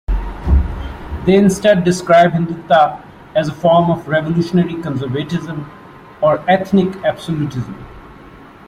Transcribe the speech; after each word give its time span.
They 1.27 1.35
instead 1.35 1.83
describe 1.83 2.31
Hindutva 2.31 3.03
as 3.35 3.49
a 3.49 3.53
form 3.53 3.91
of 3.91 4.07
"revolutionary 4.07 4.81
conservatism" 4.81 5.69
or 6.23 6.39
"ethnic 6.49 6.95
absolutism". 7.05 7.85